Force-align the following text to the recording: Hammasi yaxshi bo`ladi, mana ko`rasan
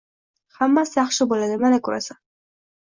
Hammasi 0.59 0.97
yaxshi 1.01 1.29
bo`ladi, 1.35 1.61
mana 1.67 1.83
ko`rasan 1.91 2.25